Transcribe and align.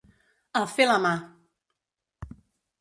A 0.61 0.63
fer 0.77 0.87
la 0.93 0.97
mà! 1.05 1.13